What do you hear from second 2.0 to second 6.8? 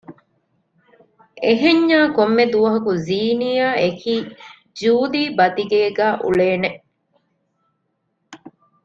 ކޮންމެދުވަހަކު ޒީނިޔާ އެކީ ޖޫލީ ބަދިގޭގައި އުޅޭނެ